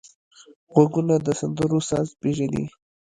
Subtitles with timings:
[0.73, 2.65] غوږونه د سندرو ساز پېژني